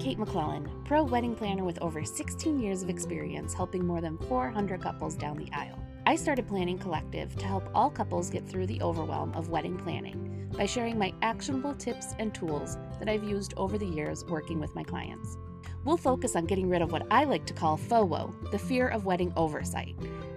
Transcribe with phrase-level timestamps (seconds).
[0.00, 4.80] Kate McClellan, pro wedding planner with over 16 years of experience helping more than 400
[4.80, 5.78] couples down the aisle.
[6.06, 10.50] I started Planning Collective to help all couples get through the overwhelm of wedding planning
[10.56, 14.74] by sharing my actionable tips and tools that I've used over the years working with
[14.74, 15.36] my clients.
[15.84, 19.04] We'll focus on getting rid of what I like to call FOWO, the fear of
[19.04, 19.96] wedding oversight.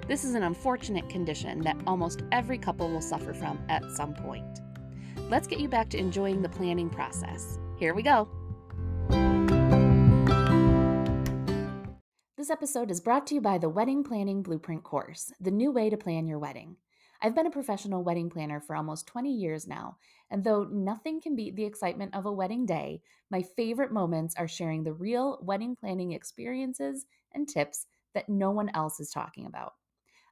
[0.09, 4.59] This is an unfortunate condition that almost every couple will suffer from at some point.
[5.29, 7.59] Let's get you back to enjoying the planning process.
[7.77, 8.27] Here we go.
[12.43, 15.89] This episode is brought to you by the Wedding Planning Blueprint course, the new way
[15.89, 16.75] to plan your wedding.
[17.21, 19.95] I've been a professional wedding planner for almost 20 years now,
[20.29, 23.01] and though nothing can beat the excitement of a wedding day,
[23.31, 28.69] my favorite moments are sharing the real wedding planning experiences and tips that no one
[28.73, 29.75] else is talking about.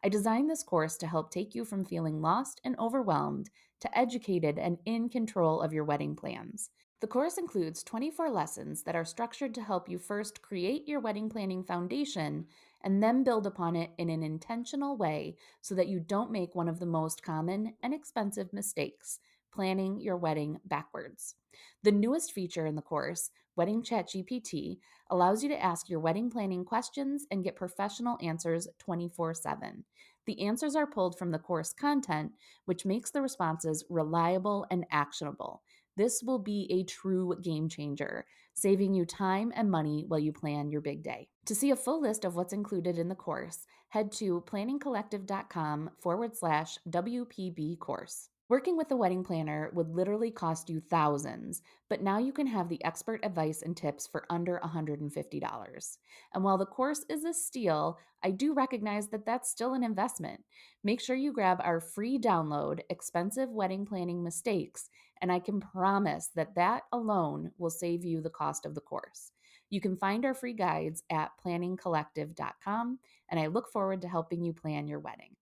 [0.03, 3.49] I designed this course to help take you from feeling lost and overwhelmed
[3.79, 6.71] to educated and in control of your wedding plans.
[7.01, 11.29] The course includes 24 lessons that are structured to help you first create your wedding
[11.29, 12.45] planning foundation
[12.83, 16.69] and then build upon it in an intentional way so that you don't make one
[16.69, 19.17] of the most common and expensive mistakes
[19.51, 21.35] planning your wedding backwards.
[21.81, 24.77] The newest feature in the course, Wedding Chat GPT,
[25.09, 29.83] allows you to ask your wedding planning questions and get professional answers 24 7.
[30.27, 32.33] The answers are pulled from the course content,
[32.65, 35.63] which makes the responses reliable and actionable.
[35.97, 40.71] This will be a true game changer, saving you time and money while you plan
[40.71, 41.27] your big day.
[41.45, 46.35] To see a full list of what's included in the course, head to planningcollective.com forward
[46.35, 48.30] slash WPB course.
[48.51, 52.67] Working with a wedding planner would literally cost you thousands, but now you can have
[52.67, 55.97] the expert advice and tips for under $150.
[56.33, 60.43] And while the course is a steal, I do recognize that that's still an investment.
[60.83, 64.89] Make sure you grab our free download, Expensive Wedding Planning Mistakes,
[65.21, 69.31] and I can promise that that alone will save you the cost of the course.
[69.69, 74.51] You can find our free guides at planningcollective.com, and I look forward to helping you
[74.51, 75.37] plan your wedding.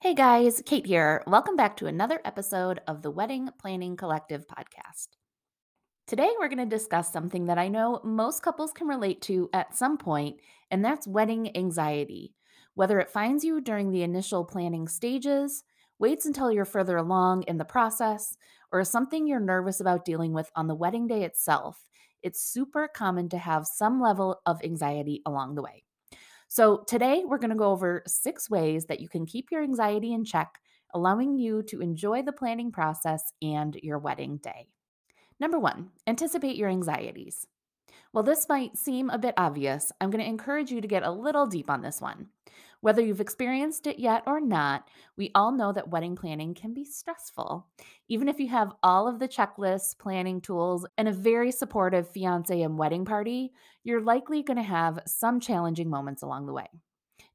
[0.00, 1.22] Hey guys, Kate here.
[1.26, 5.08] Welcome back to another episode of the Wedding Planning Collective podcast.
[6.06, 9.74] Today, we're going to discuss something that I know most couples can relate to at
[9.76, 10.38] some point,
[10.70, 12.34] and that's wedding anxiety.
[12.74, 15.64] Whether it finds you during the initial planning stages,
[15.98, 18.36] waits until you're further along in the process,
[18.72, 21.86] or is something you're nervous about dealing with on the wedding day itself,
[22.22, 25.85] it's super common to have some level of anxiety along the way.
[26.48, 30.12] So, today we're going to go over six ways that you can keep your anxiety
[30.12, 30.58] in check,
[30.94, 34.68] allowing you to enjoy the planning process and your wedding day.
[35.38, 37.46] Number one, anticipate your anxieties.
[38.16, 41.10] While this might seem a bit obvious, I'm going to encourage you to get a
[41.10, 42.28] little deep on this one.
[42.80, 44.88] Whether you've experienced it yet or not,
[45.18, 47.66] we all know that wedding planning can be stressful.
[48.08, 52.58] Even if you have all of the checklists, planning tools, and a very supportive fiance
[52.58, 53.52] and wedding party,
[53.84, 56.68] you're likely going to have some challenging moments along the way.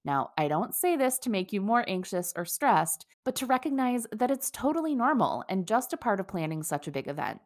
[0.03, 4.07] Now, I don't say this to make you more anxious or stressed, but to recognize
[4.11, 7.39] that it's totally normal and just a part of planning such a big event.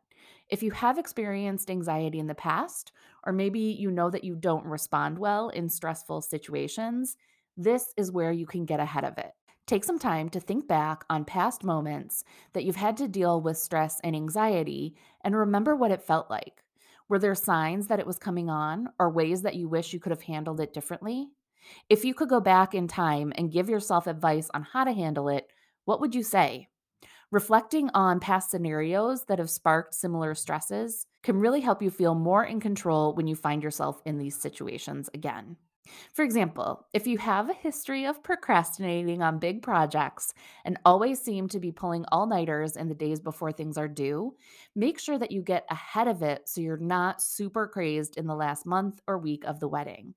[0.48, 2.92] If you have experienced anxiety in the past,
[3.26, 7.18] or maybe you know that you don't respond well in stressful situations,
[7.58, 9.32] this is where you can get ahead of it.
[9.68, 13.58] Take some time to think back on past moments that you've had to deal with
[13.58, 16.64] stress and anxiety and remember what it felt like.
[17.10, 20.12] Were there signs that it was coming on or ways that you wish you could
[20.12, 21.30] have handled it differently?
[21.90, 25.30] If you could go back in time and give yourself advice on how to handle
[25.30, 25.48] it,
[25.86, 26.68] what would you say?
[27.32, 32.46] Reflecting on past scenarios that have sparked similar stresses can really help you feel more
[32.46, 35.58] in control when you find yourself in these situations again.
[36.14, 41.48] For example, if you have a history of procrastinating on big projects and always seem
[41.50, 44.36] to be pulling all nighters in the days before things are due,
[44.76, 48.36] make sure that you get ahead of it so you're not super crazed in the
[48.36, 50.14] last month or week of the wedding.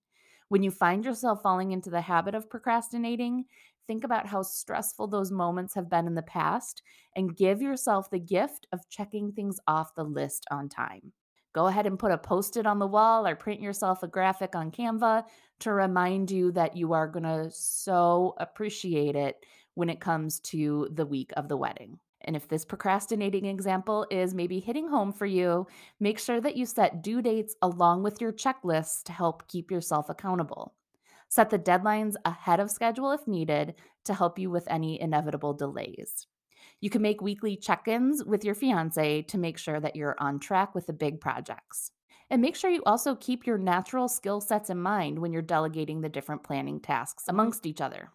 [0.48, 3.46] When you find yourself falling into the habit of procrastinating,
[3.88, 6.82] think about how stressful those moments have been in the past
[7.16, 11.12] and give yourself the gift of checking things off the list on time.
[11.54, 14.54] Go ahead and put a post it on the wall or print yourself a graphic
[14.54, 15.24] on Canva
[15.60, 19.44] to remind you that you are going to so appreciate it
[19.74, 21.98] when it comes to the week of the wedding.
[22.20, 25.66] And if this procrastinating example is maybe hitting home for you,
[25.98, 30.10] make sure that you set due dates along with your checklists to help keep yourself
[30.10, 30.74] accountable.
[31.28, 36.26] Set the deadlines ahead of schedule if needed to help you with any inevitable delays.
[36.80, 40.38] You can make weekly check ins with your fiance to make sure that you're on
[40.38, 41.90] track with the big projects.
[42.30, 46.00] And make sure you also keep your natural skill sets in mind when you're delegating
[46.00, 48.10] the different planning tasks amongst each other.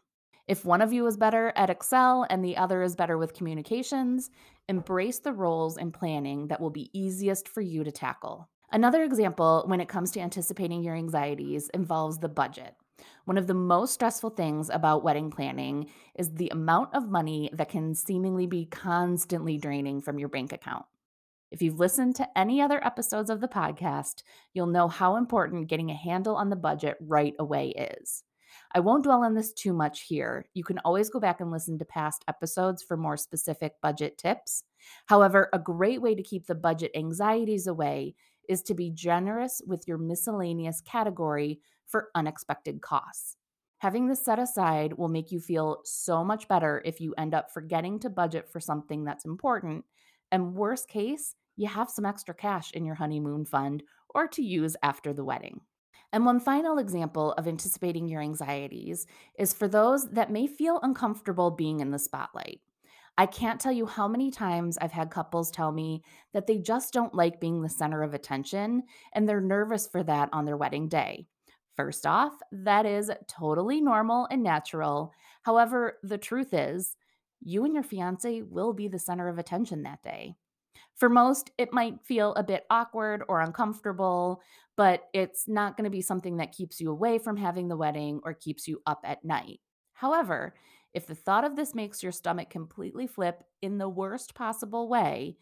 [0.48, 4.30] If one of you is better at Excel and the other is better with communications,
[4.68, 8.50] embrace the roles in planning that will be easiest for you to tackle.
[8.72, 12.76] Another example when it comes to anticipating your anxieties involves the budget.
[13.26, 17.70] One of the most stressful things about wedding planning is the amount of money that
[17.70, 20.86] can seemingly be constantly draining from your bank account.
[21.52, 24.24] If you've listened to any other episodes of the podcast,
[24.54, 28.24] you'll know how important getting a handle on the budget right away is.
[28.74, 30.48] I won't dwell on this too much here.
[30.54, 34.64] You can always go back and listen to past episodes for more specific budget tips.
[35.06, 38.16] However, a great way to keep the budget anxieties away
[38.50, 43.38] is to be generous with your miscellaneous category for unexpected costs.
[43.80, 47.52] Having this set aside will make you feel so much better if you end up
[47.52, 49.84] forgetting to budget for something that's important.
[50.32, 53.84] And worst case, you have some extra cash in your honeymoon fund
[54.16, 55.60] or to use after the wedding.
[56.14, 59.06] And one final example of anticipating your anxieties
[59.38, 62.62] is for those that may feel uncomfortable being in the spotlight.
[63.18, 66.04] I can't tell you how many times I've had couples tell me
[66.34, 68.84] that they just don't like being the center of attention
[69.14, 71.28] and they're nervous for that on their wedding day.
[71.76, 75.14] First off, that is totally normal and natural.
[75.44, 76.96] However, the truth is,
[77.42, 80.36] you and your fiance will be the center of attention that day.
[80.96, 84.42] For most, it might feel a bit awkward or uncomfortable,
[84.76, 88.22] but it's not going to be something that keeps you away from having the wedding
[88.24, 89.60] or keeps you up at night.
[89.94, 90.56] However,
[90.94, 95.38] if the thought of this makes your stomach completely flip in the worst possible way,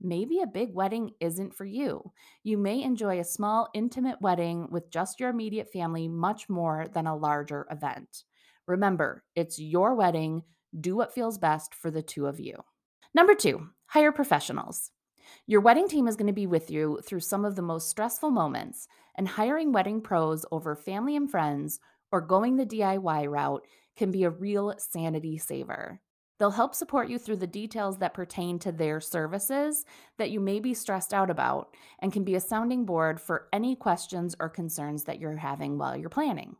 [0.00, 2.12] maybe a big wedding isn't for you.
[2.42, 7.06] You may enjoy a small, intimate wedding with just your immediate family much more than
[7.06, 8.24] a larger event.
[8.66, 10.42] Remember, it's your wedding.
[10.78, 12.54] Do what feels best for the two of you.
[13.14, 14.90] Number two, hire professionals.
[15.46, 18.30] Your wedding team is going to be with you through some of the most stressful
[18.30, 21.80] moments, and hiring wedding pros over family and friends
[22.12, 23.66] or going the DIY route
[23.96, 26.00] can be a real sanity saver.
[26.38, 29.84] They'll help support you through the details that pertain to their services
[30.18, 33.74] that you may be stressed out about and can be a sounding board for any
[33.74, 36.56] questions or concerns that you're having while you're planning.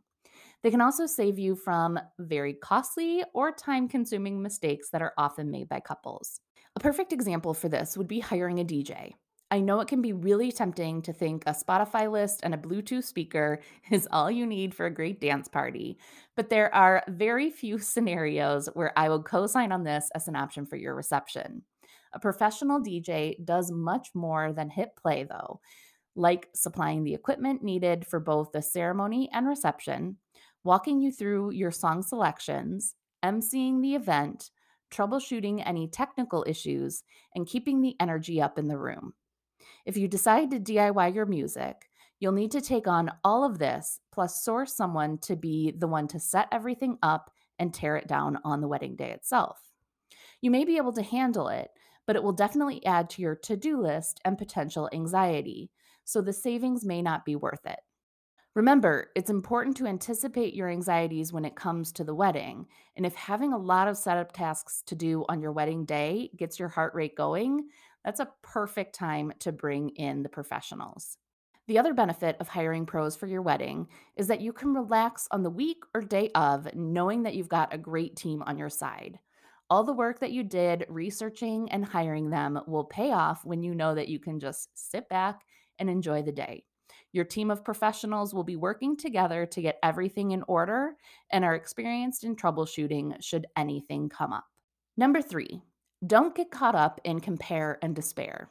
[0.63, 5.51] They can also save you from very costly or time consuming mistakes that are often
[5.51, 6.41] made by couples.
[6.75, 9.13] A perfect example for this would be hiring a DJ.
[9.49, 13.05] I know it can be really tempting to think a Spotify list and a Bluetooth
[13.05, 13.61] speaker
[13.91, 15.97] is all you need for a great dance party,
[16.35, 20.35] but there are very few scenarios where I would co sign on this as an
[20.35, 21.63] option for your reception.
[22.13, 25.61] A professional DJ does much more than hit play, though,
[26.15, 30.17] like supplying the equipment needed for both the ceremony and reception,
[30.63, 34.51] walking you through your song selections, emceeing the event,
[34.91, 37.03] troubleshooting any technical issues,
[37.35, 39.13] and keeping the energy up in the room.
[39.85, 41.89] If you decide to DIY your music,
[42.19, 46.07] you'll need to take on all of this, plus source someone to be the one
[46.09, 49.59] to set everything up and tear it down on the wedding day itself.
[50.41, 51.69] You may be able to handle it,
[52.05, 55.71] but it will definitely add to your to do list and potential anxiety,
[56.05, 57.79] so the savings may not be worth it.
[58.57, 62.65] Remember, it's important to anticipate your anxieties when it comes to the wedding.
[62.95, 66.57] And if having a lot of setup tasks to do on your wedding day gets
[66.57, 67.67] your heart rate going,
[68.07, 71.17] that's a perfect time to bring in the professionals.
[71.67, 75.43] The other benefit of hiring pros for your wedding is that you can relax on
[75.43, 79.19] the week or day of knowing that you've got a great team on your side.
[79.69, 83.75] All the work that you did researching and hiring them will pay off when you
[83.75, 85.41] know that you can just sit back
[85.77, 86.63] and enjoy the day.
[87.11, 90.93] Your team of professionals will be working together to get everything in order
[91.29, 94.45] and are experienced in troubleshooting should anything come up.
[94.95, 95.61] Number three,
[96.05, 98.49] don't get caught up in compare and despair.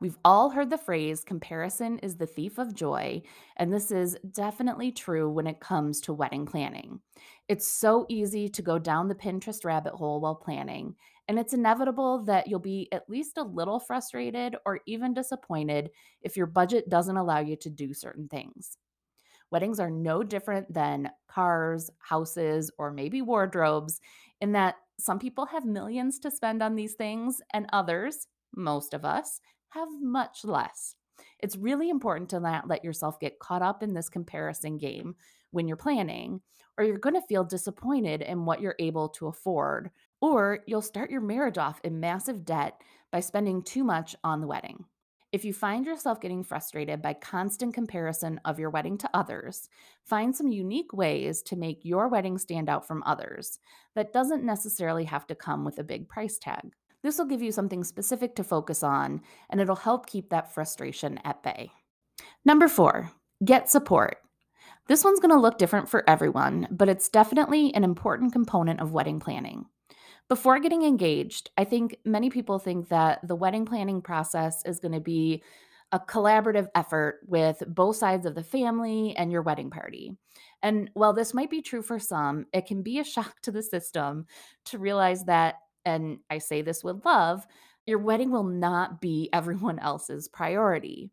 [0.00, 3.22] We've all heard the phrase comparison is the thief of joy,
[3.56, 7.00] and this is definitely true when it comes to wedding planning.
[7.48, 10.96] It's so easy to go down the Pinterest rabbit hole while planning,
[11.28, 15.90] and it's inevitable that you'll be at least a little frustrated or even disappointed
[16.22, 18.76] if your budget doesn't allow you to do certain things.
[19.50, 24.00] Weddings are no different than cars, houses, or maybe wardrobes,
[24.40, 29.04] in that some people have millions to spend on these things, and others, most of
[29.04, 30.94] us, have much less.
[31.40, 35.14] It's really important to not let yourself get caught up in this comparison game
[35.50, 36.40] when you're planning,
[36.78, 39.90] or you're going to feel disappointed in what you're able to afford
[40.24, 42.80] or you'll start your marriage off in massive debt
[43.12, 44.82] by spending too much on the wedding.
[45.34, 49.68] If you find yourself getting frustrated by constant comparison of your wedding to others,
[50.04, 53.58] find some unique ways to make your wedding stand out from others
[53.96, 56.70] that doesn't necessarily have to come with a big price tag.
[57.02, 61.18] This will give you something specific to focus on, and it'll help keep that frustration
[61.24, 61.72] at bay.
[62.44, 63.10] Number four,
[63.44, 64.18] get support.
[64.86, 68.92] This one's going to look different for everyone, but it's definitely an important component of
[68.92, 69.66] wedding planning.
[70.28, 74.92] Before getting engaged, I think many people think that the wedding planning process is going
[74.92, 75.42] to be
[75.92, 80.16] a collaborative effort with both sides of the family and your wedding party.
[80.62, 83.62] And while this might be true for some, it can be a shock to the
[83.62, 84.26] system
[84.66, 87.46] to realize that, and I say this with love,
[87.86, 91.10] your wedding will not be everyone else's priority.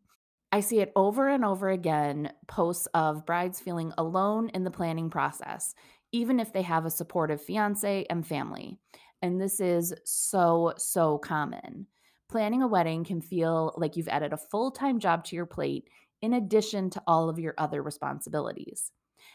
[0.50, 5.10] I see it over and over again posts of brides feeling alone in the planning
[5.10, 5.74] process,
[6.12, 8.78] even if they have a supportive fiance and family.
[9.20, 11.86] And this is so, so common.
[12.28, 15.88] Planning a wedding can feel like you've added a full time job to your plate
[16.20, 18.92] in addition to all of your other responsibilities.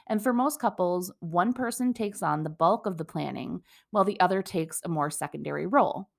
[0.07, 4.19] And for most couples, one person takes on the bulk of the planning while the
[4.19, 6.09] other takes a more secondary role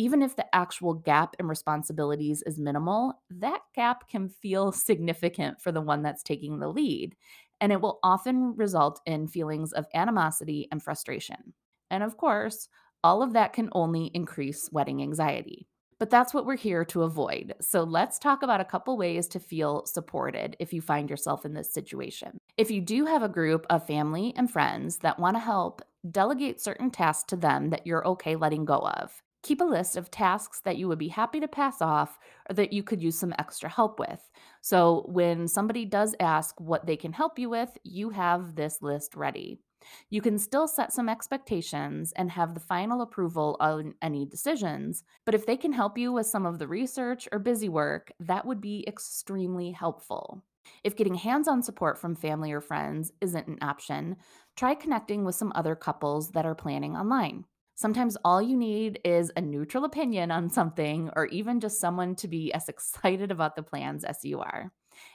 [0.00, 5.72] even if the actual gap in responsibilities is minimal, that gap can feel significant for
[5.72, 7.14] the one that's taking the lead.
[7.60, 11.54] And it will often result in feelings of animosity and frustration.
[11.90, 12.68] And of course,
[13.02, 15.66] all of that can only increase wedding anxiety.
[15.98, 17.54] But that's what we're here to avoid.
[17.60, 21.52] So let's talk about a couple ways to feel supported if you find yourself in
[21.52, 22.38] this situation.
[22.56, 26.58] If you do have a group of family and friends that want to help, delegate
[26.58, 29.22] certain tasks to them that you're okay letting go of.
[29.42, 32.18] Keep a list of tasks that you would be happy to pass off
[32.48, 34.30] or that you could use some extra help with.
[34.60, 39.16] So when somebody does ask what they can help you with, you have this list
[39.16, 39.62] ready.
[40.10, 45.34] You can still set some expectations and have the final approval on any decisions, but
[45.34, 48.60] if they can help you with some of the research or busy work, that would
[48.60, 50.44] be extremely helpful.
[50.84, 54.16] If getting hands on support from family or friends isn't an option,
[54.54, 57.46] try connecting with some other couples that are planning online.
[57.80, 62.28] Sometimes all you need is a neutral opinion on something, or even just someone to
[62.28, 64.70] be as excited about the plans as you are.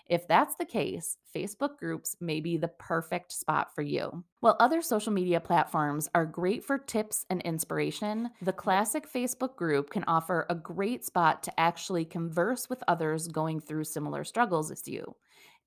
[0.07, 4.23] If that's the case, Facebook groups may be the perfect spot for you.
[4.39, 9.91] While other social media platforms are great for tips and inspiration, the classic Facebook group
[9.91, 14.87] can offer a great spot to actually converse with others going through similar struggles as
[14.87, 15.15] you.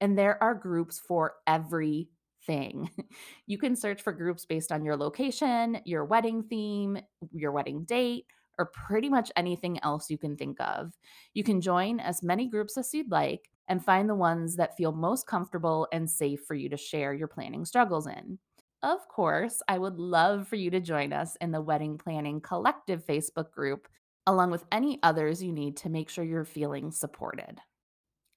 [0.00, 2.08] And there are groups for every
[2.48, 2.90] thing.
[3.46, 6.98] You can search for groups based on your location, your wedding theme,
[7.32, 8.26] your wedding date,
[8.58, 10.92] or pretty much anything else you can think of.
[11.32, 14.92] You can join as many groups as you'd like and find the ones that feel
[14.92, 18.38] most comfortable and safe for you to share your planning struggles in.
[18.82, 23.04] Of course, I would love for you to join us in the Wedding Planning Collective
[23.04, 23.88] Facebook group,
[24.26, 27.60] along with any others you need to make sure you're feeling supported.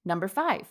[0.04, 0.66] Number five,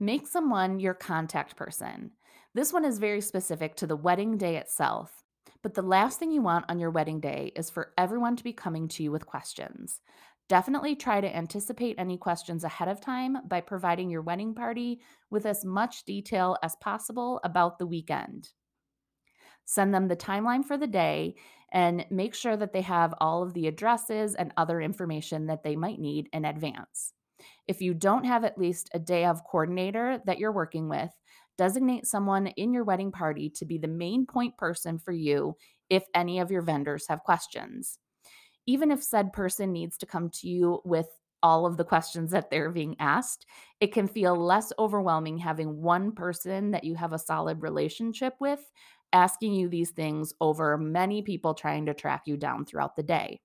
[0.00, 2.12] make someone your contact person.
[2.54, 5.24] This one is very specific to the wedding day itself.
[5.62, 8.52] But the last thing you want on your wedding day is for everyone to be
[8.52, 10.00] coming to you with questions.
[10.48, 15.46] Definitely try to anticipate any questions ahead of time by providing your wedding party with
[15.46, 18.50] as much detail as possible about the weekend.
[19.64, 21.36] Send them the timeline for the day
[21.72, 25.76] and make sure that they have all of the addresses and other information that they
[25.76, 27.14] might need in advance.
[27.66, 31.10] If you don't have at least a day of coordinator that you're working with,
[31.58, 35.56] designate someone in your wedding party to be the main point person for you
[35.90, 37.98] if any of your vendors have questions.
[38.66, 41.08] Even if said person needs to come to you with
[41.42, 43.46] all of the questions that they're being asked,
[43.80, 48.60] it can feel less overwhelming having one person that you have a solid relationship with
[49.12, 53.40] asking you these things over many people trying to track you down throughout the day.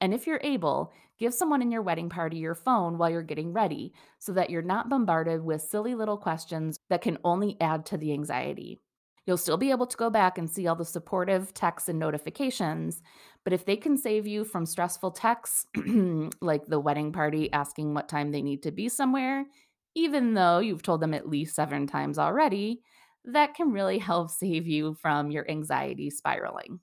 [0.00, 3.52] And if you're able, give someone in your wedding party your phone while you're getting
[3.52, 7.96] ready so that you're not bombarded with silly little questions that can only add to
[7.96, 8.78] the anxiety.
[9.26, 13.02] You'll still be able to go back and see all the supportive texts and notifications,
[13.44, 15.66] but if they can save you from stressful texts
[16.40, 19.44] like the wedding party asking what time they need to be somewhere,
[19.94, 22.80] even though you've told them at least seven times already,
[23.24, 26.80] that can really help save you from your anxiety spiraling.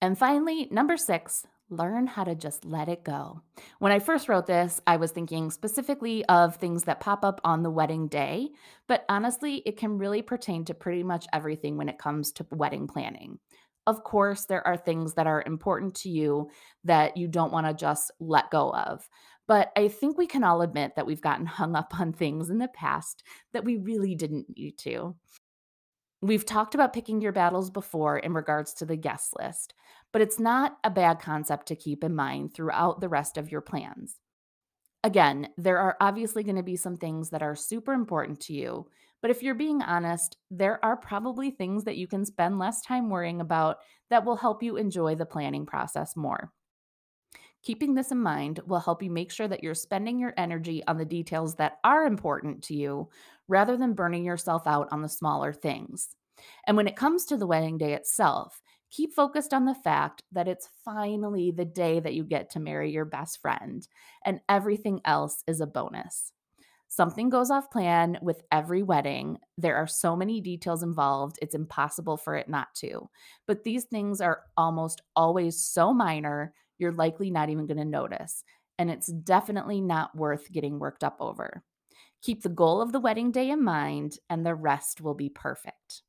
[0.00, 3.42] And finally, number six, learn how to just let it go.
[3.78, 7.62] When I first wrote this, I was thinking specifically of things that pop up on
[7.62, 8.48] the wedding day,
[8.86, 12.86] but honestly, it can really pertain to pretty much everything when it comes to wedding
[12.86, 13.38] planning.
[13.86, 16.50] Of course, there are things that are important to you
[16.84, 19.08] that you don't want to just let go of.
[19.46, 22.58] But I think we can all admit that we've gotten hung up on things in
[22.58, 23.22] the past
[23.54, 25.16] that we really didn't need to.
[26.20, 29.74] We've talked about picking your battles before in regards to the guest list,
[30.12, 33.60] but it's not a bad concept to keep in mind throughout the rest of your
[33.60, 34.18] plans.
[35.04, 38.88] Again, there are obviously going to be some things that are super important to you,
[39.22, 43.10] but if you're being honest, there are probably things that you can spend less time
[43.10, 43.76] worrying about
[44.10, 46.52] that will help you enjoy the planning process more.
[47.62, 50.96] Keeping this in mind will help you make sure that you're spending your energy on
[50.96, 53.08] the details that are important to you
[53.48, 56.08] rather than burning yourself out on the smaller things.
[56.66, 60.48] And when it comes to the wedding day itself, Keep focused on the fact that
[60.48, 63.86] it's finally the day that you get to marry your best friend,
[64.24, 66.32] and everything else is a bonus.
[66.88, 69.38] Something goes off plan with every wedding.
[69.58, 73.10] There are so many details involved, it's impossible for it not to.
[73.46, 78.42] But these things are almost always so minor, you're likely not even going to notice.
[78.78, 81.62] And it's definitely not worth getting worked up over.
[82.22, 86.02] Keep the goal of the wedding day in mind, and the rest will be perfect.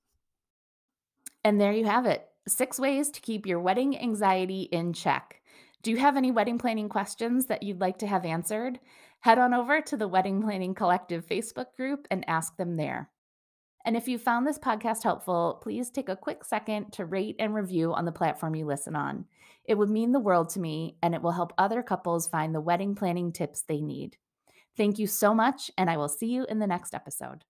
[1.44, 5.42] And there you have it six ways to keep your wedding anxiety in check.
[5.82, 8.80] Do you have any wedding planning questions that you'd like to have answered?
[9.22, 13.10] Head on over to the Wedding Planning Collective Facebook group and ask them there.
[13.86, 17.54] And if you found this podcast helpful, please take a quick second to rate and
[17.54, 19.26] review on the platform you listen on.
[19.64, 22.62] It would mean the world to me, and it will help other couples find the
[22.62, 24.18] wedding planning tips they need.
[24.80, 27.44] Thank you so much, and I will see you in the next episode.